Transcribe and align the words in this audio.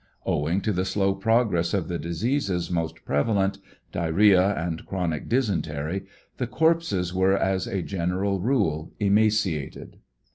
Owing 0.25 0.61
to 0.61 0.73
the 0.73 0.83
slow 0.83 1.13
progress 1.13 1.75
of 1.75 1.87
the 1.87 1.99
diseases 1.99 2.71
most 2.71 3.05
prevalent, 3.05 3.59
diarrhea 3.91 4.49
and 4.59 4.83
chronic 4.87 5.29
dysentery, 5.29 6.07
the 6.37 6.47
corpses 6.47 7.13
were 7.13 7.37
as 7.37 7.67
a 7.67 7.83
general 7.83 8.39
rule 8.39 8.93
emaciated. 8.99 9.97